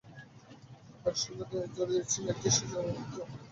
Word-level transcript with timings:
এর 1.05 1.15
সঙ্গে 1.21 1.43
তিনি 1.49 1.65
জড়িয়েছেন 1.75 2.23
একটি 2.33 2.47
শিশুর 2.49 2.79
অপমৃত্যু। 2.81 3.21